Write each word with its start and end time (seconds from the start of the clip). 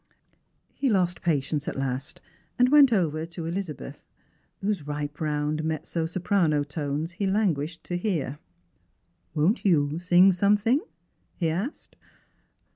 He 0.73 0.89
lost 0.89 1.21
patience 1.21 1.67
at 1.67 1.75
last, 1.77 2.21
and 2.57 2.69
went 2.69 2.91
over 2.91 3.23
to 3.27 3.45
Elizabeth, 3.45 4.03
whose 4.59 4.87
ripe 4.87 5.21
round 5.21 5.63
mezzo 5.63 6.07
soprano 6.07 6.63
tones 6.63 7.11
he 7.11 7.27
languished 7.27 7.83
to 7.83 7.97
hear. 7.97 8.39
"Won't 9.35 9.63
you 9.63 9.99
sing 9.99 10.31
something?" 10.31 10.79
he 11.35 11.49
asked. 11.49 11.97